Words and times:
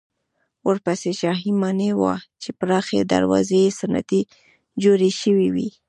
ورپسې 0.67 1.11
شاهي 1.21 1.51
ماڼۍ 1.61 1.91
وه 1.99 2.15
چې 2.41 2.49
پراخې 2.59 2.99
دروازې 3.13 3.57
یې 3.65 3.71
ستنې 3.79 4.21
جوړې 4.83 5.11
شوې 5.21 5.47
وې. 5.53 5.69